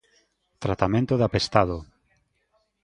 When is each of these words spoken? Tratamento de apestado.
Tratamento 0.63 1.13
de 1.17 1.25
apestado. 1.29 1.77